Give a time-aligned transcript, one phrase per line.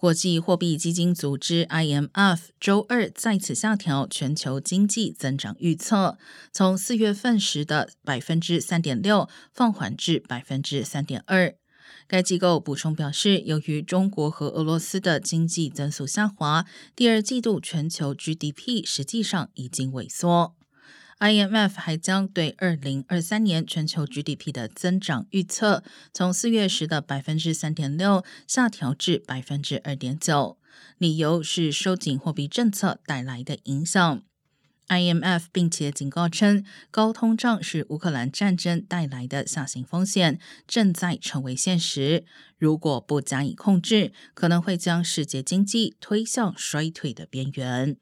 [0.00, 6.16] 国际货币基金组织 （IMF） 周二再次下调全球经济增长预测，
[6.50, 11.54] 从四月份时的百分之三点六放缓至百分之三点二。
[12.08, 16.64] 该机构补充表示，由于中国和俄罗斯的经济增速下滑，
[16.96, 20.54] 第二季度全球 GDP 实际上已经萎缩。
[21.20, 30.56] IMF 还将对二零二三年全球 GDP 的增长预测从四月时的百分之三点六下调至百分之二点九，
[30.96, 34.22] 理由是收紧货币政策带来的影响。
[34.88, 42.24] IMF 并且警告称，高通胀是乌克兰战争带来的下行风险正在成为现实，
[42.56, 47.98] 如果不加以控制，可能会将世界经济推向衰退的边缘。